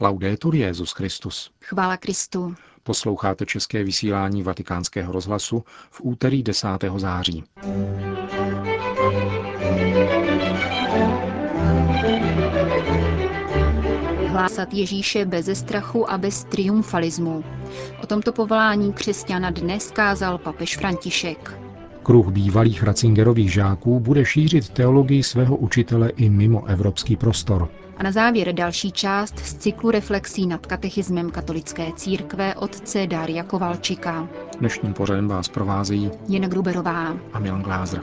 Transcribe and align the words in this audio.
Laudetur 0.00 0.54
Jezus 0.54 0.92
Christus. 0.92 1.50
Chvála 1.60 1.96
Kristu. 1.96 2.54
Posloucháte 2.82 3.46
české 3.46 3.84
vysílání 3.84 4.42
Vatikánského 4.42 5.12
rozhlasu 5.12 5.64
v 5.90 6.00
úterý 6.04 6.42
10. 6.42 6.68
září. 6.96 7.44
Hlásat 14.26 14.74
Ježíše 14.74 15.24
bez 15.24 15.58
strachu 15.58 16.10
a 16.10 16.18
bez 16.18 16.44
triumfalismu. 16.44 17.44
O 18.02 18.06
tomto 18.06 18.32
povolání 18.32 18.92
křesťana 18.92 19.50
dnes 19.50 19.90
kázal 19.90 20.38
papež 20.38 20.76
František. 20.76 21.57
Kruh 22.08 22.30
bývalých 22.30 22.82
Ratzingerových 22.82 23.52
žáků 23.52 24.00
bude 24.00 24.24
šířit 24.24 24.68
teologii 24.68 25.22
svého 25.22 25.56
učitele 25.56 26.08
i 26.08 26.30
mimo 26.30 26.64
evropský 26.66 27.16
prostor. 27.16 27.68
A 27.96 28.02
na 28.02 28.12
závěr 28.12 28.52
další 28.52 28.92
část 28.92 29.38
z 29.38 29.54
cyklu 29.54 29.90
reflexí 29.90 30.46
nad 30.46 30.66
katechismem 30.66 31.30
katolické 31.30 31.92
církve 31.96 32.54
otce 32.54 33.06
Daria 33.06 33.42
Kovalčika. 33.42 34.28
Dnešním 34.58 34.92
pořadem 34.92 35.28
vás 35.28 35.48
provázejí 35.48 36.10
Jena 36.28 36.48
Gruberová 36.48 37.16
a 37.32 37.38
Milan 37.38 37.62
Glázer. 37.62 38.02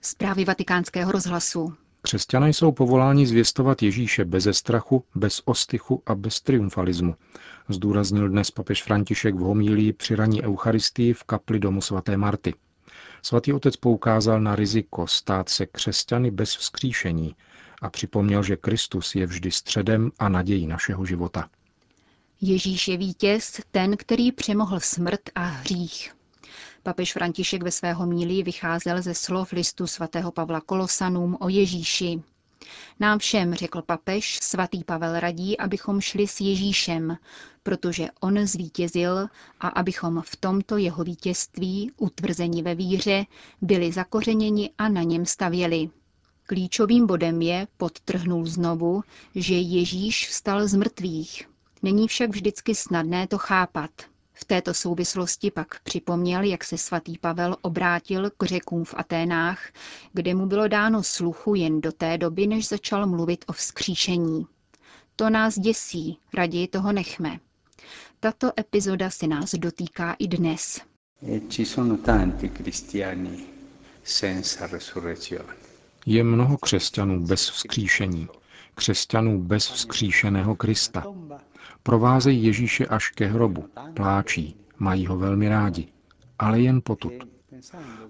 Zprávy 0.00 0.44
vatikánského 0.44 1.12
rozhlasu. 1.12 1.72
Křesťané 2.06 2.48
jsou 2.52 2.72
povoláni 2.72 3.26
zvěstovat 3.26 3.82
Ježíše 3.82 4.24
beze 4.24 4.52
strachu, 4.52 5.04
bez 5.14 5.42
ostychu 5.44 6.02
a 6.06 6.14
bez 6.14 6.40
triumfalismu, 6.40 7.14
zdůraznil 7.68 8.28
dnes 8.28 8.50
papež 8.50 8.82
František 8.82 9.34
v 9.34 9.38
homílii 9.38 9.92
při 9.92 10.16
raní 10.16 10.42
Eucharistii 10.42 11.12
v 11.12 11.24
kapli 11.24 11.58
domu 11.58 11.80
svaté 11.80 12.16
Marty. 12.16 12.54
Svatý 13.26 13.52
otec 13.52 13.76
poukázal 13.76 14.40
na 14.40 14.56
riziko 14.56 15.06
stát 15.06 15.48
se 15.48 15.66
křesťany 15.66 16.30
bez 16.30 16.56
vzkříšení 16.56 17.36
a 17.82 17.90
připomněl, 17.90 18.42
že 18.42 18.56
Kristus 18.56 19.14
je 19.14 19.26
vždy 19.26 19.50
středem 19.50 20.10
a 20.18 20.28
nadějí 20.28 20.66
našeho 20.66 21.06
života. 21.06 21.48
Ježíš 22.40 22.88
je 22.88 22.96
vítěz, 22.96 23.60
ten, 23.70 23.96
který 23.96 24.32
přemohl 24.32 24.80
smrt 24.80 25.20
a 25.34 25.40
hřích. 25.40 26.14
Papež 26.82 27.12
František 27.12 27.62
ve 27.62 27.70
svého 27.70 28.06
míli 28.06 28.42
vycházel 28.42 29.02
ze 29.02 29.14
slov 29.14 29.52
listu 29.52 29.86
svatého 29.86 30.32
Pavla 30.32 30.60
Kolosanům 30.60 31.36
o 31.40 31.48
Ježíši. 31.48 32.22
Nám 33.00 33.18
všem, 33.18 33.54
řekl 33.54 33.82
papež, 33.82 34.38
svatý 34.42 34.84
Pavel 34.84 35.20
radí, 35.20 35.58
abychom 35.58 36.00
šli 36.00 36.26
s 36.26 36.40
Ježíšem, 36.40 37.16
protože 37.62 38.08
on 38.20 38.46
zvítězil 38.46 39.28
a 39.60 39.68
abychom 39.68 40.22
v 40.26 40.36
tomto 40.36 40.76
jeho 40.76 41.04
vítězství, 41.04 41.92
utvrzení 41.96 42.62
ve 42.62 42.74
víře, 42.74 43.24
byli 43.60 43.92
zakořeněni 43.92 44.70
a 44.78 44.88
na 44.88 45.02
něm 45.02 45.26
stavěli. 45.26 45.90
Klíčovým 46.46 47.06
bodem 47.06 47.42
je, 47.42 47.68
podtrhnul 47.76 48.46
znovu, 48.46 49.02
že 49.34 49.54
Ježíš 49.54 50.28
vstal 50.28 50.68
z 50.68 50.74
mrtvých. 50.74 51.48
Není 51.82 52.08
však 52.08 52.30
vždycky 52.30 52.74
snadné 52.74 53.26
to 53.26 53.38
chápat. 53.38 53.90
V 54.38 54.44
této 54.44 54.74
souvislosti 54.74 55.50
pak 55.50 55.80
připomněl, 55.80 56.42
jak 56.42 56.64
se 56.64 56.78
svatý 56.78 57.18
Pavel 57.18 57.56
obrátil 57.62 58.30
k 58.38 58.44
řekům 58.44 58.84
v 58.84 58.94
Aténách, 58.96 59.60
kde 60.12 60.34
mu 60.34 60.46
bylo 60.46 60.68
dáno 60.68 61.02
sluchu 61.02 61.54
jen 61.54 61.80
do 61.80 61.92
té 61.92 62.18
doby, 62.18 62.46
než 62.46 62.68
začal 62.68 63.06
mluvit 63.06 63.44
o 63.48 63.52
vzkříšení. 63.52 64.46
To 65.16 65.30
nás 65.30 65.58
děsí, 65.58 66.18
raději 66.34 66.68
toho 66.68 66.92
nechme. 66.92 67.38
Tato 68.20 68.50
epizoda 68.60 69.10
se 69.10 69.26
nás 69.26 69.54
dotýká 69.54 70.16
i 70.18 70.28
dnes. 70.28 70.80
E 71.22 71.40
ci 71.48 71.64
sono 71.64 71.96
tanti 71.96 72.48
cristiani 72.50 73.44
senza 74.04 74.66
resurrezione. 74.66 75.52
Je 76.06 76.24
mnoho 76.24 76.58
křesťanů 76.58 77.20
bez 77.26 77.50
vzkříšení, 77.50 78.28
křesťanů 78.74 79.42
bez 79.42 79.68
vzkříšeného 79.68 80.56
Krista. 80.56 81.04
Provázejí 81.82 82.44
Ježíše 82.44 82.86
až 82.86 83.10
ke 83.10 83.26
hrobu, 83.26 83.68
pláčí, 83.94 84.56
mají 84.78 85.06
ho 85.06 85.16
velmi 85.16 85.48
rádi, 85.48 85.88
ale 86.38 86.60
jen 86.60 86.80
potud. 86.84 87.12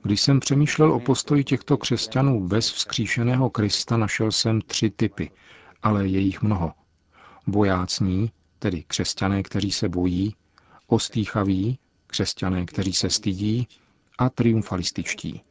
Když 0.03 0.21
jsem 0.21 0.41
přemýšlel 0.41 0.93
o 0.93 1.01
postoji 1.01 1.45
těchto 1.45 1.77
křesťanů 1.77 2.49
bez 2.49 2.71
vzkříšeného 2.71 3.51
Krista, 3.51 3.97
našel 3.97 4.33
jsem 4.33 4.61
tři 4.61 4.91
typy, 4.91 5.31
ale 5.83 6.09
je 6.09 6.21
jich 6.21 6.43
mnoho. 6.43 6.73
Bojácní, 7.47 8.31
tedy 8.59 8.85
křesťané, 8.87 9.43
kteří 9.43 9.73
se 9.73 9.89
bojí, 9.89 10.35
ostýchaví, 10.87 11.79
křesťané, 12.07 12.67
kteří 12.67 12.93
se 12.93 13.11
stydí, 13.11 13.69
a 14.19 14.31
triumfalističtí. 14.31 15.43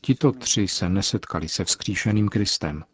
Tito 0.00 0.32
tři 0.32 0.68
se 0.68 0.88
nesetkali 0.88 1.48
se 1.48 1.64
vzkříšeným 1.64 2.28
Kristem. 2.28 2.84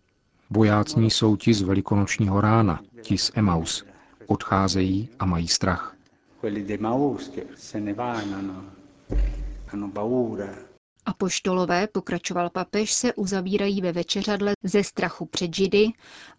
Bojácní 0.50 1.10
jsou 1.10 1.36
ti 1.36 1.54
z 1.54 1.62
velikonočního 1.62 2.40
rána, 2.40 2.80
ti 3.02 3.18
z 3.18 3.30
Emaus. 3.34 3.84
Odcházejí 4.30 5.08
a 5.18 5.26
mají 5.26 5.48
strach. 5.48 5.96
Apoštolové, 11.04 11.86
pokračoval 11.86 12.50
papež, 12.50 12.92
se 12.92 13.14
uzavírají 13.14 13.80
ve 13.80 13.92
večeřadle 13.92 14.52
ze 14.62 14.84
strachu 14.84 15.26
před 15.26 15.54
židy 15.54 15.88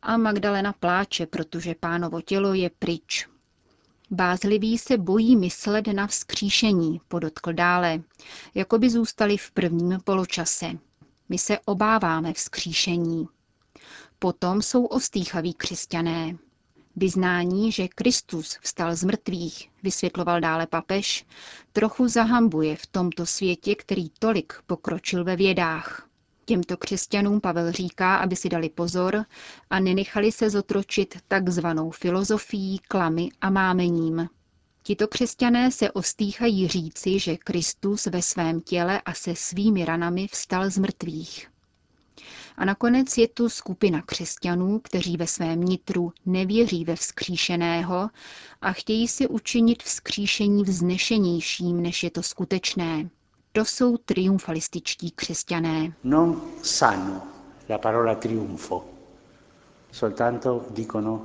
a 0.02 0.18
Magdalena 0.18 0.74
pláče, 0.74 1.26
protože 1.26 1.76
pánovo 1.80 2.22
tělo 2.22 2.54
je 2.54 2.70
pryč. 2.80 3.28
Bázliví 4.12 4.78
se 4.78 4.98
bojí 4.98 5.36
myslet 5.36 5.88
na 5.88 6.08
vzkříšení, 6.08 7.02
podotkl 7.08 7.54
dále, 7.54 8.02
jako 8.56 8.78
by 8.78 8.90
zůstali 8.90 9.38
v 9.38 9.52
prvním 9.52 10.00
poločase. 10.04 10.72
My 11.30 11.38
se 11.38 11.60
obáváme 11.66 12.34
vzkříšení. 12.34 13.28
Potom 14.20 14.62
jsou 14.62 14.86
ostýchaví 14.86 15.54
křesťané. 15.54 16.38
Vyznání, 17.00 17.72
že 17.72 17.88
Kristus 17.88 18.58
vstal 18.62 18.96
z 18.96 19.04
mrtvých, 19.04 19.70
vysvětloval 19.84 20.42
dále 20.42 20.68
papež, 20.68 21.26
trochu 21.74 22.08
zahambuje 22.08 22.76
v 22.76 22.88
tomto 22.88 23.26
světě, 23.26 23.76
který 23.76 24.10
tolik 24.20 24.54
pokročil 24.68 25.24
ve 25.24 25.36
vědách. 25.36 26.08
Těmto 26.46 26.78
křesťanům 26.78 27.42
Pavel 27.42 27.72
říká, 27.72 28.16
aby 28.16 28.36
si 28.36 28.50
dali 28.50 28.70
pozor 28.70 29.26
a 29.70 29.80
nenechali 29.80 30.32
se 30.32 30.50
zotročit 30.50 31.18
takzvanou 31.28 31.92
filozofií, 31.92 32.80
klamy 32.80 33.30
a 33.42 33.50
mámením. 33.50 34.30
Tito 34.84 35.08
křesťané 35.08 35.72
se 35.72 35.92
ostýchají 35.92 36.68
říci, 36.68 37.20
že 37.20 37.38
Kristus 37.38 38.06
ve 38.06 38.22
svém 38.22 38.62
těle 38.62 39.02
a 39.02 39.14
se 39.14 39.36
svými 39.36 39.86
ranami 39.86 40.28
vstal 40.28 40.70
z 40.70 40.78
mrtvých. 40.78 41.48
A 42.60 42.66
nakonec 42.66 43.18
je 43.18 43.28
tu 43.28 43.50
skupina 43.50 44.02
křesťanů, 44.02 44.80
kteří 44.80 45.18
ve 45.18 45.28
svém 45.28 45.62
nitru 45.64 46.14
nevěří 46.26 46.86
ve 46.86 46.96
vzkříšeného 46.96 48.10
a 48.62 48.72
chtějí 48.72 49.08
si 49.08 49.28
učinit 49.28 49.84
vzkříšení 49.84 50.64
vznešenějším, 50.64 51.82
než 51.82 52.04
je 52.04 52.12
to 52.12 52.24
skutečné. 52.24 53.10
To 53.52 53.66
jsou 53.66 53.98
triumfalističtí 53.98 55.12
křesťané. 55.12 55.94
Non 56.04 56.42
sanno 56.64 57.22
la 57.70 57.78
parola 57.78 58.16
triunfo, 58.16 58.86
soltanto 59.92 60.66
dicono 60.70 61.22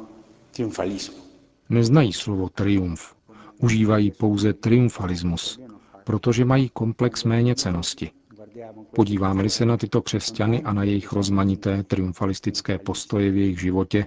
triunfalismo. 0.51 1.17
Neznají 1.69 2.13
slovo 2.13 2.49
triumf, 2.49 3.15
užívají 3.59 4.11
pouze 4.11 4.53
triumfalismus, 4.53 5.61
protože 6.05 6.45
mají 6.45 6.69
komplex 6.69 7.25
méněcenosti. 7.25 8.11
Podíváme-li 8.95 9.51
se 9.51 9.65
na 9.67 9.77
tyto 9.77 10.03
křesťany 10.03 10.63
a 10.63 10.73
na 10.73 10.83
jejich 10.83 11.13
rozmanité 11.13 11.83
triumfalistické 11.83 12.79
postoje 12.79 13.31
v 13.31 13.37
jejich 13.37 13.61
životě, 13.61 14.07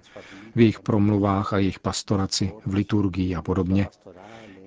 v 0.55 0.59
jejich 0.59 0.79
promluvách 0.79 1.53
a 1.53 1.57
jejich 1.57 1.79
pastoraci, 1.79 2.51
v 2.65 2.73
liturgii 2.73 3.35
a 3.35 3.41
podobně, 3.41 3.87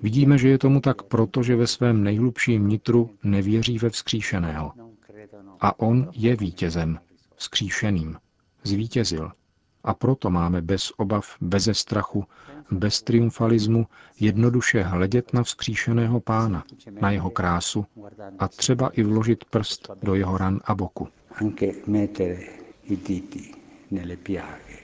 vidíme, 0.01 0.37
že 0.37 0.49
je 0.49 0.57
tomu 0.57 0.81
tak 0.81 1.03
proto, 1.03 1.43
že 1.43 1.55
ve 1.55 1.67
svém 1.67 2.03
nejhlubším 2.03 2.67
nitru 2.67 3.09
nevěří 3.23 3.77
ve 3.77 3.89
vzkříšeného. 3.89 4.71
A 5.59 5.79
on 5.79 6.09
je 6.13 6.35
vítězem, 6.35 6.99
vzkříšeným. 7.35 8.17
Zvítězil. 8.63 9.31
A 9.83 9.93
proto 9.93 10.29
máme 10.29 10.61
bez 10.61 10.91
obav, 10.97 11.35
beze 11.41 11.73
strachu, 11.73 12.25
bez 12.71 13.01
triumfalismu 13.01 13.87
jednoduše 14.19 14.83
hledět 14.83 15.33
na 15.33 15.43
vzkříšeného 15.43 16.19
pána, 16.19 16.63
na 17.01 17.11
jeho 17.11 17.29
krásu 17.29 17.85
a 18.39 18.47
třeba 18.47 18.89
i 18.89 19.03
vložit 19.03 19.45
prst 19.45 19.91
do 20.03 20.15
jeho 20.15 20.37
ran 20.37 20.59
a 20.63 20.75
boku. 20.75 21.07
Anche 21.35 21.67
mettere 21.87 22.39
i 22.83 22.95
diti 22.95 23.53
nelle 23.91 24.17
piaghe 24.17 24.79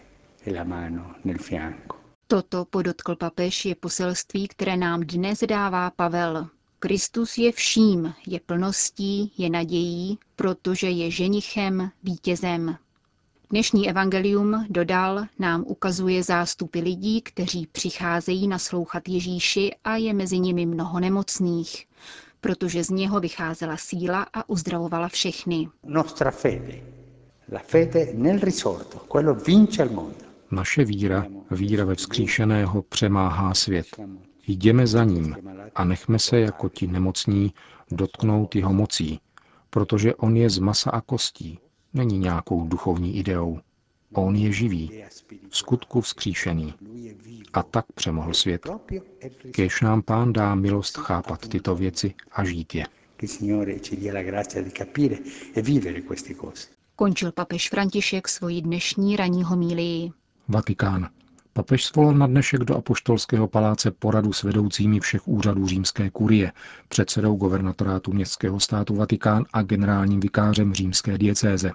e 0.45 0.51
la 0.53 0.63
mano 0.63 1.15
nel 1.23 1.37
fianco. 1.37 1.97
Toto, 2.27 2.65
podotkl 2.65 3.15
papež, 3.15 3.65
je 3.65 3.75
poselství, 3.75 4.47
které 4.47 4.77
nám 4.77 5.01
dnes 5.01 5.43
dává 5.47 5.89
Pavel. 5.89 6.47
Kristus 6.79 7.37
je 7.37 7.51
vším, 7.51 8.13
je 8.27 8.39
plností, 8.39 9.31
je 9.37 9.49
nadějí, 9.49 10.19
protože 10.35 10.89
je 10.89 11.11
ženichem, 11.11 11.91
vítězem. 12.03 12.77
Dnešní 13.49 13.89
evangelium, 13.89 14.65
dodal, 14.69 15.25
nám 15.39 15.63
ukazuje 15.67 16.23
zástupy 16.23 16.79
lidí, 16.79 17.21
kteří 17.21 17.67
přicházejí 17.71 18.47
naslouchat 18.47 19.09
Ježíši 19.09 19.71
a 19.83 19.95
je 19.95 20.13
mezi 20.13 20.39
nimi 20.39 20.65
mnoho 20.65 20.99
nemocných, 20.99 21.87
protože 22.41 22.83
z 22.83 22.89
něho 22.89 23.19
vycházela 23.19 23.77
síla 23.77 24.27
a 24.33 24.49
uzdravovala 24.49 25.07
všechny. 25.07 25.67
Nostra 25.83 26.31
fede, 26.31 26.81
la 27.51 27.59
fede 27.59 28.07
nel 28.13 28.39
risorto, 28.39 28.99
quello 29.11 29.33
vince 29.33 29.83
al 29.83 29.89
mondo. 29.89 30.25
Naše 30.51 30.85
víra, 30.85 31.25
Víra 31.51 31.85
ve 31.85 31.95
vzkříšeného 31.95 32.81
přemáhá 32.81 33.53
svět. 33.53 33.87
Jdeme 34.47 34.87
za 34.87 35.03
ním 35.03 35.35
a 35.75 35.83
nechme 35.83 36.19
se 36.19 36.39
jako 36.39 36.69
ti 36.69 36.87
nemocní 36.87 37.53
dotknout 37.91 38.55
jeho 38.55 38.73
mocí, 38.73 39.19
protože 39.69 40.15
on 40.15 40.37
je 40.37 40.49
z 40.49 40.59
masa 40.59 40.89
a 40.91 41.01
kostí, 41.01 41.59
není 41.93 42.17
nějakou 42.17 42.67
duchovní 42.67 43.17
ideou. 43.17 43.59
On 44.13 44.35
je 44.35 44.51
živý, 44.51 45.03
v 45.49 45.57
skutku 45.57 46.01
vzkříšený. 46.01 46.73
A 47.53 47.63
tak 47.63 47.85
přemohl 47.95 48.33
svět. 48.33 48.67
Kéž 49.51 49.81
nám 49.81 50.01
pán 50.01 50.33
dá 50.33 50.55
milost 50.55 50.97
chápat 50.97 51.47
tyto 51.47 51.75
věci 51.75 52.13
a 52.31 52.45
žít 52.45 52.75
je. 52.75 52.85
Končil 56.95 57.31
papež 57.31 57.69
František 57.69 58.27
svoji 58.27 58.61
dnešní 58.61 59.15
ranní 59.15 59.43
homílii. 59.43 60.11
Vatikán. 60.47 61.09
Papež 61.57 61.85
svolal 61.85 62.13
na 62.13 62.27
dnešek 62.27 62.61
do 62.61 62.75
Apoštolského 62.75 63.47
paláce 63.47 63.91
poradu 63.91 64.33
s 64.33 64.43
vedoucími 64.43 64.99
všech 64.99 65.27
úřadů 65.27 65.67
římské 65.67 66.09
kurie, 66.09 66.51
předsedou 66.87 67.35
guvernatorátu 67.35 68.13
městského 68.13 68.59
státu 68.59 68.95
Vatikán 68.95 69.45
a 69.53 69.61
generálním 69.61 70.19
vikářem 70.19 70.73
římské 70.73 71.17
diecéze. 71.17 71.71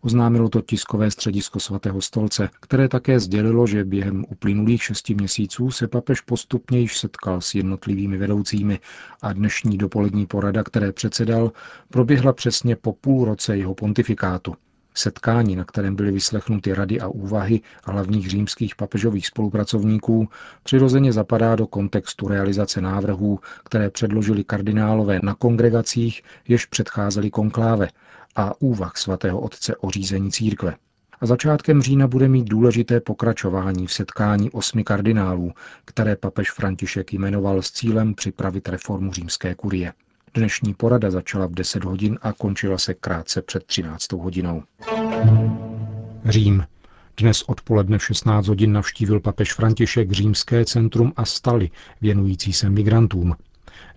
Oznámilo 0.00 0.48
to 0.48 0.62
tiskové 0.62 1.10
středisko 1.10 1.60
svatého 1.60 2.00
stolce, 2.00 2.48
které 2.60 2.88
také 2.88 3.20
sdělilo, 3.20 3.66
že 3.66 3.84
během 3.84 4.24
uplynulých 4.28 4.82
šesti 4.82 5.14
měsíců 5.14 5.70
se 5.70 5.88
papež 5.88 6.20
postupně 6.20 6.78
již 6.78 6.98
setkal 6.98 7.40
s 7.40 7.54
jednotlivými 7.54 8.16
vedoucími 8.16 8.80
a 9.22 9.32
dnešní 9.32 9.78
dopolední 9.78 10.26
porada, 10.26 10.62
které 10.62 10.92
předsedal, 10.92 11.52
proběhla 11.88 12.32
přesně 12.32 12.76
po 12.76 12.92
půl 12.92 13.24
roce 13.24 13.56
jeho 13.56 13.74
pontifikátu. 13.74 14.54
Setkání, 15.00 15.56
na 15.56 15.64
kterém 15.64 15.96
byly 15.96 16.12
vyslechnuty 16.12 16.74
rady 16.74 17.00
a 17.00 17.08
úvahy 17.08 17.60
hlavních 17.84 18.30
římských 18.30 18.76
papežových 18.76 19.26
spolupracovníků, 19.26 20.28
přirozeně 20.62 21.12
zapadá 21.12 21.56
do 21.56 21.66
kontextu 21.66 22.28
realizace 22.28 22.80
návrhů, 22.80 23.40
které 23.64 23.90
předložili 23.90 24.44
kardinálové 24.44 25.20
na 25.22 25.34
kongregacích, 25.34 26.22
jež 26.48 26.66
předcházely 26.66 27.30
konkláve 27.30 27.88
a 28.36 28.60
úvah 28.60 28.96
svatého 28.96 29.40
otce 29.40 29.76
o 29.76 29.90
řízení 29.90 30.30
církve. 30.30 30.74
A 31.20 31.26
začátkem 31.26 31.82
října 31.82 32.06
bude 32.06 32.28
mít 32.28 32.48
důležité 32.48 33.00
pokračování 33.00 33.86
v 33.86 33.92
setkání 33.92 34.50
osmi 34.50 34.84
kardinálů, 34.84 35.52
které 35.84 36.16
papež 36.16 36.50
František 36.50 37.12
jmenoval 37.12 37.62
s 37.62 37.70
cílem 37.70 38.14
připravit 38.14 38.68
reformu 38.68 39.12
římské 39.12 39.54
kurie. 39.54 39.92
Dnešní 40.34 40.74
porada 40.74 41.10
začala 41.10 41.46
v 41.46 41.54
10 41.54 41.84
hodin 41.84 42.18
a 42.22 42.32
končila 42.32 42.78
se 42.78 42.94
krátce 42.94 43.42
před 43.42 43.64
13 43.64 44.12
hodinou. 44.12 44.62
Řím. 46.24 46.64
Dnes 47.16 47.42
odpoledne 47.42 47.98
v 47.98 48.04
16 48.04 48.46
hodin 48.46 48.72
navštívil 48.72 49.20
papež 49.20 49.52
František 49.52 50.12
římské 50.12 50.64
centrum 50.64 51.12
a 51.16 51.24
staly, 51.24 51.70
věnující 52.00 52.52
se 52.52 52.70
migrantům. 52.70 53.36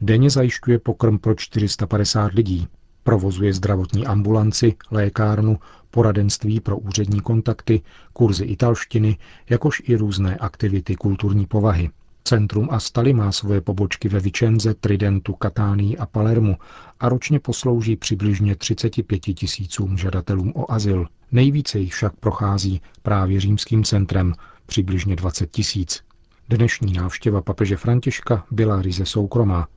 Denně 0.01 0.29
zajišťuje 0.29 0.79
pokrm 0.79 1.17
pro 1.17 1.35
450 1.35 2.33
lidí. 2.33 2.67
Provozuje 3.03 3.53
zdravotní 3.53 4.05
ambulanci, 4.05 4.75
lékárnu, 4.91 5.59
poradenství 5.91 6.59
pro 6.59 6.77
úřední 6.77 7.21
kontakty, 7.21 7.81
kurzy 8.13 8.45
italštiny, 8.45 9.17
jakož 9.49 9.81
i 9.85 9.95
různé 9.95 10.37
aktivity 10.37 10.95
kulturní 10.95 11.45
povahy. 11.45 11.89
Centrum 12.25 12.67
Astali 12.71 13.13
má 13.13 13.31
svoje 13.31 13.61
pobočky 13.61 14.09
ve 14.09 14.19
Vicenze, 14.19 14.73
Tridentu, 14.73 15.33
Katánii 15.33 15.97
a 15.97 16.05
Palermu 16.05 16.57
a 16.99 17.09
ročně 17.09 17.39
poslouží 17.39 17.95
přibližně 17.95 18.55
35 18.55 19.19
tisícům 19.19 19.97
žadatelům 19.97 20.53
o 20.55 20.71
azyl. 20.71 21.07
Nejvíce 21.31 21.79
jich 21.79 21.93
však 21.93 22.15
prochází 22.15 22.81
právě 23.01 23.39
římským 23.39 23.83
centrem, 23.83 24.33
přibližně 24.65 25.15
20 25.15 25.51
tisíc. 25.51 26.03
Dnešní 26.49 26.93
návštěva 26.93 27.41
papeže 27.41 27.77
Františka 27.77 28.45
byla 28.51 28.81
ryze 28.81 29.05
soukromá. 29.05 29.67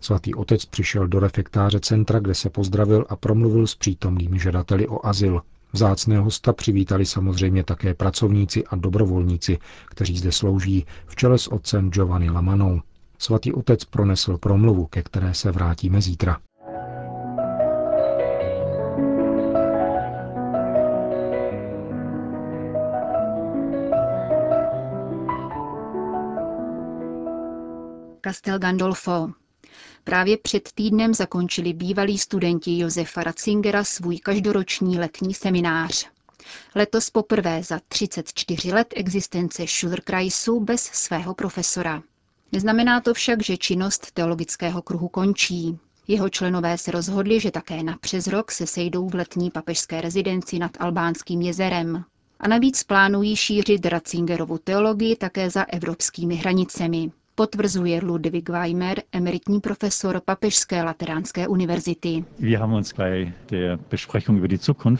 Svatý 0.00 0.34
otec 0.34 0.64
přišel 0.64 1.08
do 1.08 1.20
refektáře 1.20 1.80
centra, 1.80 2.18
kde 2.18 2.34
se 2.34 2.50
pozdravil 2.50 3.04
a 3.08 3.16
promluvil 3.16 3.66
s 3.66 3.74
přítomnými 3.74 4.38
žadateli 4.38 4.88
o 4.88 5.06
azyl. 5.06 5.42
Vzácného 5.72 6.24
hosta 6.24 6.52
přivítali 6.52 7.06
samozřejmě 7.06 7.64
také 7.64 7.94
pracovníci 7.94 8.64
a 8.64 8.76
dobrovolníci, 8.76 9.58
kteří 9.86 10.18
zde 10.18 10.32
slouží 10.32 10.86
v 11.06 11.16
čele 11.16 11.38
s 11.38 11.48
otcem 11.48 11.90
Giovanni 11.90 12.30
Lamanou. 12.30 12.80
Svatý 13.18 13.52
otec 13.52 13.84
pronesl 13.84 14.38
promluvu, 14.38 14.86
ke 14.86 15.02
které 15.02 15.34
se 15.34 15.50
vrátíme 15.50 16.00
zítra. 16.02 16.38
Castel 28.24 28.58
Gandolfo. 28.58 29.28
Právě 30.04 30.36
před 30.36 30.72
týdnem 30.74 31.14
zakončili 31.14 31.72
bývalí 31.72 32.18
studenti 32.18 32.78
Josefa 32.78 33.22
Ratzingera 33.22 33.84
svůj 33.84 34.18
každoroční 34.18 34.98
letní 34.98 35.34
seminář. 35.34 36.06
Letos 36.74 37.10
poprvé 37.10 37.62
za 37.62 37.80
34 37.88 38.72
let 38.72 38.94
existence 38.96 39.66
Schulterkreisu 39.66 40.60
bez 40.60 40.82
svého 40.82 41.34
profesora. 41.34 42.02
Neznamená 42.52 43.00
to 43.00 43.14
však, 43.14 43.42
že 43.42 43.56
činnost 43.56 44.12
teologického 44.12 44.82
kruhu 44.82 45.08
končí. 45.08 45.78
Jeho 46.08 46.28
členové 46.28 46.78
se 46.78 46.90
rozhodli, 46.90 47.40
že 47.40 47.50
také 47.50 47.82
na 47.82 47.96
přes 48.00 48.26
rok 48.26 48.52
se 48.52 48.66
sejdou 48.66 49.08
v 49.08 49.14
letní 49.14 49.50
papežské 49.50 50.00
rezidenci 50.00 50.58
nad 50.58 50.70
Albánským 50.80 51.42
jezerem. 51.42 52.04
A 52.40 52.48
navíc 52.48 52.82
plánují 52.82 53.36
šířit 53.36 53.86
Ratzingerovu 53.86 54.58
teologii 54.58 55.16
také 55.16 55.50
za 55.50 55.62
evropskými 55.62 56.34
hranicemi 56.34 57.10
potvrzuje 57.38 58.00
Ludwig 58.04 58.48
Weimer, 58.48 59.02
emeritní 59.12 59.60
profesor 59.60 60.20
Papežské 60.24 60.82
lateránské 60.82 61.48
univerzity. 61.48 62.24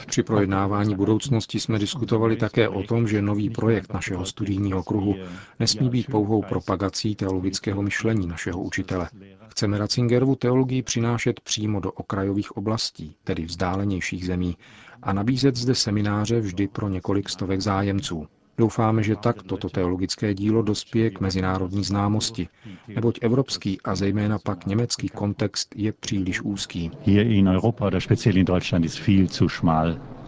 Při 0.06 0.22
projednávání 0.22 0.94
budoucnosti 0.94 1.60
jsme 1.60 1.78
diskutovali 1.78 2.36
také 2.36 2.68
o 2.68 2.82
tom, 2.82 3.08
že 3.08 3.22
nový 3.22 3.50
projekt 3.50 3.92
našeho 3.94 4.24
studijního 4.24 4.82
kruhu 4.82 5.14
nesmí 5.60 5.90
být 5.90 6.06
pouhou 6.10 6.42
propagací 6.42 7.14
teologického 7.14 7.82
myšlení 7.82 8.26
našeho 8.26 8.62
učitele. 8.62 9.08
Chceme 9.48 9.78
Ratzingerovu 9.78 10.34
teologii 10.34 10.82
přinášet 10.82 11.40
přímo 11.40 11.80
do 11.80 11.92
okrajových 11.92 12.56
oblastí, 12.56 13.14
tedy 13.24 13.44
vzdálenějších 13.44 14.26
zemí, 14.26 14.56
a 15.02 15.12
nabízet 15.12 15.56
zde 15.56 15.74
semináře 15.74 16.40
vždy 16.40 16.68
pro 16.68 16.88
několik 16.88 17.28
stovek 17.28 17.60
zájemců. 17.60 18.26
Doufáme, 18.58 19.02
že 19.02 19.16
tak 19.16 19.42
toto 19.42 19.68
teologické 19.68 20.34
dílo 20.34 20.62
dospěje 20.62 21.10
k 21.10 21.20
mezinárodní 21.20 21.84
známosti, 21.84 22.48
neboť 22.88 23.18
evropský 23.22 23.80
a 23.84 23.94
zejména 23.94 24.38
pak 24.38 24.66
německý 24.66 25.08
kontext 25.08 25.74
je 25.76 25.92
příliš 25.92 26.40
úzký. 26.42 26.90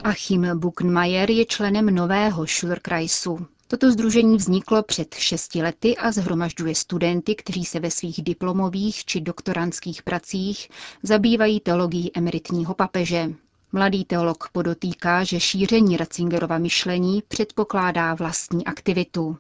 Achim 0.05 0.47
Buchenmayer 0.55 1.31
je 1.31 1.45
členem 1.47 1.87
nového 1.95 2.47
Schulterkreisu. 2.47 3.47
Toto 3.67 3.91
združení 3.91 4.37
vzniklo 4.37 4.83
před 4.83 5.15
šesti 5.15 5.63
lety 5.63 5.97
a 5.97 6.13
zhromažďuje 6.13 6.75
studenty, 6.75 7.35
kteří 7.35 7.65
se 7.65 7.81
ve 7.81 7.91
svých 7.91 8.23
diplomových 8.23 9.05
či 9.05 9.21
doktorantských 9.21 10.03
pracích 10.03 10.69
zabývají 11.03 11.61
teologií 11.61 12.11
emeritního 12.15 12.75
papeže. 12.75 13.29
Mladý 13.73 14.05
teolog 14.05 14.49
podotýká, 14.53 15.25
že 15.25 15.41
šíření 15.41 15.97
Ratzingerova 15.97 16.59
myšlení 16.59 17.23
předpokládá 17.29 18.15
vlastní 18.15 18.65
aktivitu. 18.67 19.37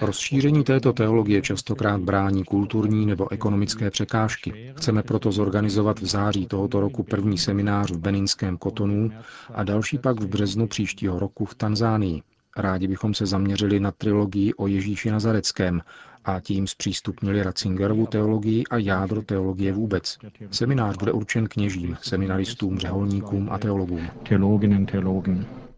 Rozšíření 0.00 0.64
této 0.64 0.92
teologie 0.92 1.42
častokrát 1.42 2.00
brání 2.00 2.44
kulturní 2.44 3.06
nebo 3.06 3.32
ekonomické 3.32 3.90
překážky. 3.90 4.74
Chceme 4.76 5.02
proto 5.02 5.32
zorganizovat 5.32 6.00
v 6.00 6.06
září 6.06 6.46
tohoto 6.46 6.80
roku 6.80 7.02
první 7.02 7.38
seminář 7.38 7.90
v 7.90 7.98
Beninském 7.98 8.56
Kotonu 8.58 9.10
a 9.54 9.64
další 9.64 9.98
pak 9.98 10.20
v 10.20 10.26
březnu 10.26 10.66
příštího 10.66 11.18
roku 11.18 11.44
v 11.44 11.54
Tanzánii. 11.54 12.22
Rádi 12.56 12.88
bychom 12.88 13.14
se 13.14 13.26
zaměřili 13.26 13.80
na 13.80 13.92
trilogii 13.92 14.54
o 14.54 14.66
Ježíši 14.66 15.10
Nazareckém 15.10 15.82
a 16.24 16.40
tím 16.40 16.66
zpřístupnili 16.66 17.42
Ratzingerovu 17.42 18.06
teologii 18.06 18.64
a 18.70 18.76
jádro 18.76 19.22
teologie 19.22 19.72
vůbec. 19.72 20.18
Seminář 20.50 20.96
bude 20.96 21.12
určen 21.12 21.46
kněžím, 21.48 21.96
seminaristům, 22.02 22.78
řeholníkům 22.78 23.48
a 23.50 23.58
teologům. 23.58 24.10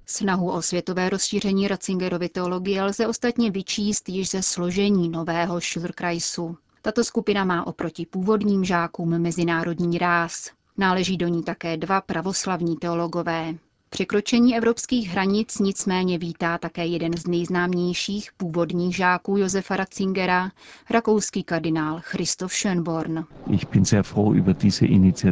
Snahu 0.06 0.50
o 0.50 0.62
světové 0.62 1.08
rozšíření 1.08 1.68
Ratzingerovy 1.68 2.28
teologie 2.28 2.82
lze 2.82 3.06
ostatně 3.06 3.50
vyčíst 3.50 4.08
již 4.08 4.30
ze 4.30 4.42
složení 4.42 5.08
nového 5.08 5.60
Schulterkreisu. 5.60 6.56
Tato 6.82 7.04
skupina 7.04 7.44
má 7.44 7.66
oproti 7.66 8.06
původním 8.06 8.64
žákům 8.64 9.18
mezinárodní 9.18 9.98
ráz. 9.98 10.50
Náleží 10.76 11.16
do 11.16 11.28
ní 11.28 11.42
také 11.42 11.76
dva 11.76 12.00
pravoslavní 12.00 12.76
teologové. 12.76 13.54
Překročení 13.90 14.56
evropských 14.56 15.08
hranic 15.08 15.58
nicméně 15.58 16.18
vítá 16.18 16.58
také 16.58 16.86
jeden 16.86 17.12
z 17.16 17.26
nejznámějších 17.26 18.30
původních 18.36 18.96
žáků 18.96 19.36
Josefa 19.36 19.76
Ratzingera, 19.76 20.50
rakouský 20.90 21.42
kardinál 21.42 22.00
Christoph 22.02 22.52
Schönborn. 22.52 23.24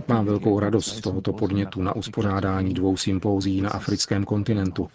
Mám 0.09 0.25
velkou 0.27 0.61
radost 0.61 0.87
z 0.97 1.01
tohoto 1.01 1.33
podnětu 1.33 1.83
na 1.83 1.97
uspořádání 1.97 2.75
dvou 2.75 2.97
sympózí 2.97 3.61
na 3.61 3.71
africkém 3.71 4.25
kontinentu. 4.25 4.89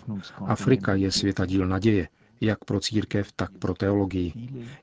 Afrika 0.45 0.93
je 0.95 1.11
světadíl 1.11 1.67
naděje, 1.67 2.07
jak 2.41 2.65
pro 2.65 2.79
církev, 2.79 3.31
tak 3.35 3.51
pro 3.59 3.73
teologii. 3.73 4.33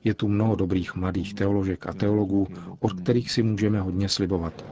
Je 0.03 0.13
tu 0.13 0.27
mnoho 0.27 0.55
dobrých 0.55 0.95
mladých 0.95 1.33
teoložek 1.33 1.87
a 1.87 1.93
teologů, 1.93 2.47
od 2.79 2.93
kterých 2.93 3.31
si 3.31 3.43
můžeme 3.43 3.81
hodně 3.81 4.09
slibovat. 4.09 4.65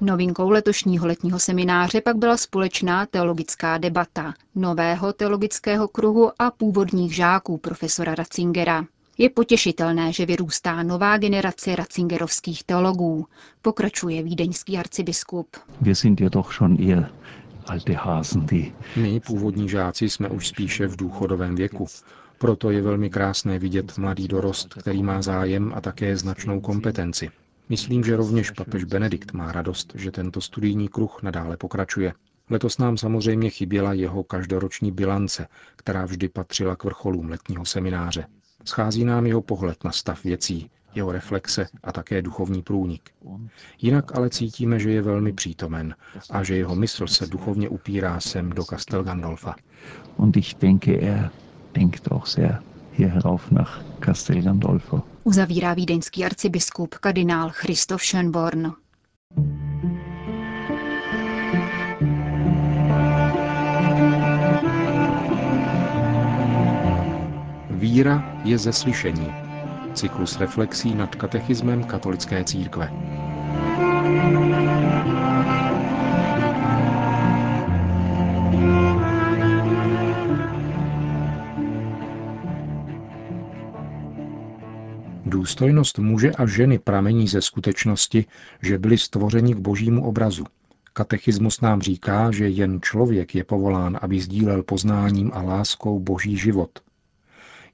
Novinkou 0.00 0.50
letošního 0.50 1.06
letního 1.06 1.38
semináře 1.38 2.00
pak 2.00 2.16
byla 2.16 2.36
společná 2.36 3.06
teologická 3.06 3.78
debata 3.78 4.34
nového 4.54 5.12
teologického 5.12 5.88
kruhu 5.88 6.30
a 6.38 6.50
původních 6.50 7.14
žáků 7.14 7.58
profesora 7.58 8.14
Ratzingera. 8.14 8.84
Je 9.18 9.30
potěšitelné, 9.30 10.12
že 10.12 10.26
vyrůstá 10.26 10.82
nová 10.82 11.18
generace 11.18 11.76
ratzingerovských 11.76 12.64
teologů, 12.64 13.26
pokračuje 13.62 14.22
vídeňský 14.22 14.78
arcibiskup. 14.78 15.56
My, 18.96 19.20
původní 19.26 19.68
žáci, 19.68 20.08
jsme 20.08 20.28
už 20.28 20.48
spíše 20.48 20.86
v 20.86 20.96
důchodovém 20.96 21.54
věku. 21.54 21.86
Proto 22.38 22.70
je 22.70 22.82
velmi 22.82 23.10
krásné 23.10 23.58
vidět 23.58 23.98
mladý 23.98 24.28
dorost, 24.28 24.74
který 24.74 25.02
má 25.02 25.22
zájem 25.22 25.72
a 25.74 25.80
také 25.80 26.16
značnou 26.16 26.60
kompetenci. 26.60 27.30
Myslím, 27.68 28.04
že 28.04 28.16
rovněž 28.16 28.50
papež 28.50 28.84
Benedikt 28.84 29.32
má 29.32 29.52
radost, 29.52 29.92
že 29.94 30.10
tento 30.10 30.40
studijní 30.40 30.88
kruh 30.88 31.22
nadále 31.22 31.56
pokračuje. 31.56 32.12
Letos 32.50 32.78
nám 32.78 32.96
samozřejmě 32.96 33.50
chyběla 33.50 33.92
jeho 33.92 34.24
každoroční 34.24 34.92
bilance, 34.92 35.48
která 35.76 36.04
vždy 36.04 36.28
patřila 36.28 36.76
k 36.76 36.84
vrcholům 36.84 37.28
letního 37.28 37.64
semináře. 37.64 38.26
Schází 38.64 39.04
nám 39.04 39.26
jeho 39.26 39.42
pohled 39.42 39.84
na 39.84 39.92
stav 39.92 40.24
věcí, 40.24 40.70
jeho 40.94 41.12
reflexe 41.12 41.66
a 41.82 41.92
také 41.92 42.22
duchovní 42.22 42.62
průnik. 42.62 43.10
Jinak 43.80 44.16
ale 44.16 44.30
cítíme, 44.30 44.78
že 44.78 44.90
je 44.90 45.02
velmi 45.02 45.32
přítomen 45.32 45.94
a 46.30 46.42
že 46.42 46.56
jeho 46.56 46.76
mysl 46.76 47.06
se 47.06 47.26
duchovně 47.26 47.68
upírá 47.68 48.20
sem 48.20 48.50
do 48.50 48.64
Castel 48.64 49.04
Gandolfa. 49.04 49.54
Und 50.16 50.36
ich 50.36 50.54
denke, 50.60 51.00
er 51.00 51.30
denkt 51.74 52.12
auch 52.12 52.26
sehr 52.26 52.62
hier 52.92 53.08
herauf 53.08 53.50
nach 53.50 53.84
Castel 54.04 54.42
Gandolfo. 54.42 55.15
Uzavírá 55.26 55.74
vídeňský 55.74 56.24
arcibiskup 56.24 56.94
kardinál 56.94 57.50
Christoph 57.50 58.02
Schönborn. 58.02 58.72
Víra 67.70 68.40
je 68.44 68.58
ze 68.58 68.72
slyšení. 68.72 69.32
Cyklus 69.94 70.38
reflexí 70.38 70.94
nad 70.94 71.14
katechismem 71.14 71.84
katolické 71.84 72.44
církve. 72.44 72.90
Důstojnost 85.46 85.98
muže 85.98 86.30
a 86.32 86.46
ženy 86.46 86.78
pramení 86.78 87.28
ze 87.28 87.42
skutečnosti, 87.42 88.24
že 88.62 88.78
byli 88.78 88.98
stvořeni 88.98 89.54
k 89.54 89.58
božímu 89.58 90.04
obrazu. 90.04 90.44
Katechismus 90.92 91.60
nám 91.60 91.82
říká, 91.82 92.30
že 92.30 92.48
jen 92.48 92.80
člověk 92.80 93.34
je 93.34 93.44
povolán, 93.44 93.98
aby 94.02 94.20
sdílel 94.20 94.62
poznáním 94.62 95.30
a 95.34 95.42
láskou 95.42 96.00
boží 96.00 96.36
život. 96.36 96.70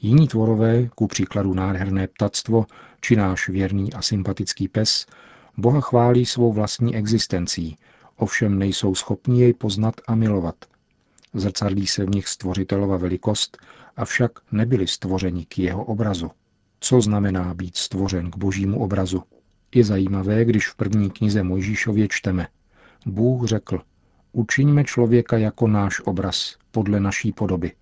Jiní 0.00 0.28
tvorové, 0.28 0.88
ku 0.94 1.06
příkladu 1.06 1.54
nádherné 1.54 2.06
ptactvo 2.06 2.66
či 3.00 3.16
náš 3.16 3.48
věrný 3.48 3.92
a 3.92 4.02
sympatický 4.02 4.68
pes, 4.68 5.06
Boha 5.56 5.80
chválí 5.80 6.26
svou 6.26 6.52
vlastní 6.52 6.96
existencí, 6.96 7.78
ovšem 8.16 8.58
nejsou 8.58 8.94
schopni 8.94 9.40
jej 9.40 9.52
poznat 9.52 9.94
a 10.06 10.14
milovat. 10.14 10.56
Zrcadlí 11.34 11.86
se 11.86 12.04
v 12.04 12.10
nich 12.10 12.28
stvořitelova 12.28 12.96
velikost, 12.96 13.58
avšak 13.96 14.30
nebyli 14.52 14.86
stvořeni 14.86 15.46
k 15.46 15.58
jeho 15.58 15.84
obrazu. 15.84 16.30
Co 16.84 17.00
znamená 17.00 17.54
být 17.54 17.76
stvořen 17.76 18.30
k 18.30 18.36
božímu 18.36 18.80
obrazu? 18.80 19.22
Je 19.74 19.84
zajímavé, 19.84 20.44
když 20.44 20.68
v 20.68 20.74
první 20.74 21.10
knize 21.10 21.42
Mojžíšově 21.42 22.08
čteme. 22.10 22.48
Bůh 23.06 23.46
řekl, 23.46 23.80
učiňme 24.32 24.84
člověka 24.84 25.38
jako 25.38 25.68
náš 25.68 26.00
obraz, 26.00 26.56
podle 26.70 27.00
naší 27.00 27.32
podoby. 27.32 27.72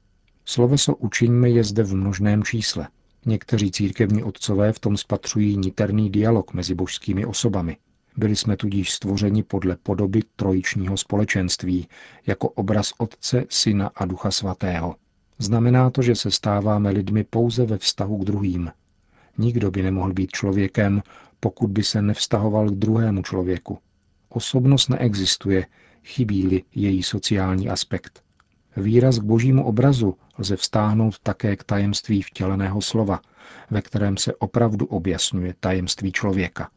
Sloveso 0.45 0.97
učiňme 0.97 1.51
je 1.51 1.65
zde 1.65 1.83
v 1.83 1.95
množném 1.95 2.43
čísle. 2.43 2.89
Někteří 3.27 3.71
církevní 3.71 4.23
otcové 4.23 4.73
v 4.73 4.79
tom 4.79 4.97
spatřují 4.97 5.57
niterný 5.57 6.11
dialog 6.11 6.55
mezi 6.55 6.75
božskými 6.75 7.27
osobami. 7.27 7.77
Byli 8.17 8.37
jsme 8.37 8.57
tudíž 8.57 8.93
stvořeni 8.93 9.43
podle 9.43 9.77
podoby 9.77 10.23
trojičního 10.37 10.97
společenství, 10.97 11.89
jako 12.27 12.49
obraz 12.49 12.93
Otce, 12.99 13.45
Syna 13.49 13.91
a 13.95 14.05
Ducha 14.05 14.31
Svatého. 14.31 14.97
Znamená 15.39 15.91
to, 15.91 16.03
že 16.03 16.15
se 16.15 16.31
stáváme 16.31 16.91
lidmi 16.91 17.25
pouze 17.25 17.67
ve 17.67 17.79
vztahu 17.79 18.19
k 18.19 18.25
druhým. 18.25 18.71
Nikdo 19.41 19.71
by 19.71 19.83
nemohl 19.83 20.13
být 20.13 20.31
člověkem, 20.31 21.03
pokud 21.41 21.71
by 21.71 21.83
se 21.83 22.03
nevztahoval 22.03 22.71
k 22.71 22.75
druhému 22.75 23.23
člověku. 23.23 23.79
Osobnost 24.29 24.89
neexistuje, 24.89 25.67
chybí-li 26.05 26.63
její 26.75 27.03
sociální 27.03 27.69
aspekt. 27.69 28.23
Výraz 28.77 29.19
k 29.19 29.23
božímu 29.23 29.65
obrazu 29.65 30.17
lze 30.39 30.57
vztáhnout 30.57 31.19
také 31.19 31.57
k 31.57 31.65
tajemství 31.65 32.23
vtěleného 32.23 32.81
slova, 32.81 33.21
ve 33.71 33.83
kterém 33.83 34.17
se 34.17 34.35
opravdu 34.35 34.87
objasňuje 34.87 35.55
tajemství 35.61 36.13
člověka. 36.13 36.71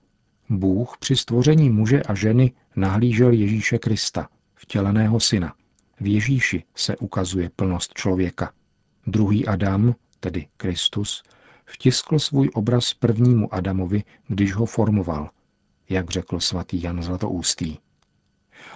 Bůh 0.49 0.97
při 0.99 1.15
stvoření 1.15 1.69
muže 1.69 2.03
a 2.03 2.15
ženy 2.15 2.51
nahlížel 2.75 3.31
Ježíše 3.31 3.77
Krista, 3.79 4.27
vtěleného 4.55 5.19
syna. 5.19 5.53
V 5.99 6.13
Ježíši 6.13 6.63
se 6.75 6.97
ukazuje 6.97 7.49
plnost 7.55 7.93
člověka. 7.93 8.51
Druhý 9.07 9.47
Adam, 9.47 9.95
tedy 10.19 10.47
Kristus, 10.57 11.23
vtiskl 11.65 12.19
svůj 12.19 12.49
obraz 12.53 12.93
prvnímu 12.93 13.53
Adamovi, 13.53 14.03
když 14.27 14.53
ho 14.53 14.65
formoval, 14.65 15.29
jak 15.89 16.11
řekl 16.11 16.39
svatý 16.39 16.83
Jan 16.83 17.03
Zlatoústý. 17.03 17.77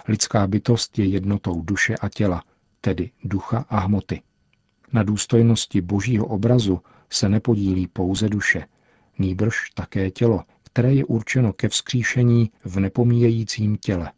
Lidská 0.08 0.46
bytost 0.46 0.98
je 0.98 1.06
jednotou 1.06 1.62
duše 1.62 1.96
a 1.96 2.08
těla, 2.08 2.44
tedy 2.80 3.10
ducha 3.24 3.64
a 3.68 3.78
hmoty. 3.78 4.22
Na 4.92 5.02
důstojnosti 5.02 5.80
božího 5.80 6.26
obrazu 6.26 6.80
se 7.10 7.28
nepodílí 7.28 7.86
pouze 7.86 8.28
duše, 8.28 8.66
nýbrž 9.18 9.70
také 9.74 10.10
tělo, 10.10 10.44
které 10.62 10.94
je 10.94 11.04
určeno 11.04 11.52
ke 11.52 11.68
vzkříšení 11.68 12.50
v 12.64 12.80
nepomíjejícím 12.80 13.76
těle. 13.76 14.12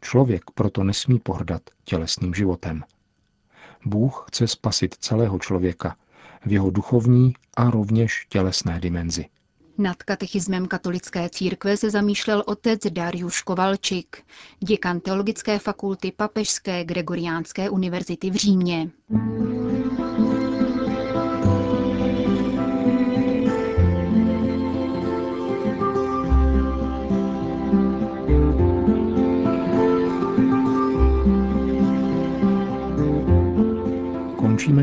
Člověk 0.00 0.42
proto 0.54 0.84
nesmí 0.84 1.18
pohrdat 1.18 1.62
tělesným 1.84 2.34
životem. 2.34 2.84
Bůh 3.84 4.24
chce 4.28 4.48
spasit 4.48 4.94
celého 4.94 5.38
člověka 5.38 5.96
v 6.46 6.52
jeho 6.52 6.70
duchovní 6.70 7.34
a 7.56 7.70
rovněž 7.70 8.26
tělesné 8.28 8.80
dimenzi. 8.80 9.26
Nad 9.78 10.02
katechismem 10.02 10.66
katolické 10.66 11.28
církve 11.28 11.76
se 11.76 11.90
zamýšlel 11.90 12.42
otec 12.46 12.80
Dariuš 12.90 13.42
Kovalčik, 13.42 14.22
děkan 14.60 15.00
Teologické 15.00 15.58
fakulty 15.58 16.12
Papežské 16.16 16.84
Gregoriánské 16.84 17.70
univerzity 17.70 18.30
v 18.30 18.34
Římě. 18.34 18.90